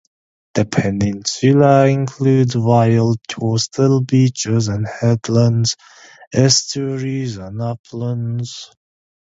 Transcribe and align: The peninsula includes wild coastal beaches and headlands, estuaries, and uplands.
The 0.55 0.65
peninsula 0.65 1.85
includes 1.85 2.57
wild 2.57 3.19
coastal 3.29 4.01
beaches 4.01 4.67
and 4.67 4.87
headlands, 4.87 5.75
estuaries, 6.33 7.37
and 7.37 7.61
uplands. 7.61 8.71